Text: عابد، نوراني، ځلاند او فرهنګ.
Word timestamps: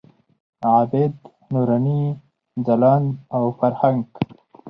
عابد، 0.69 1.13
نوراني، 1.51 2.01
ځلاند 2.65 3.09
او 3.35 3.43
فرهنګ. 3.57 3.99